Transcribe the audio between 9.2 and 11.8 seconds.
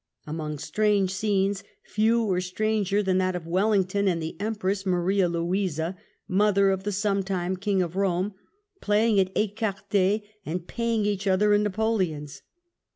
4cart4y and paying each other in